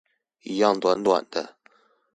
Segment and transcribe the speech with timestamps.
[0.41, 1.57] 一樣短短的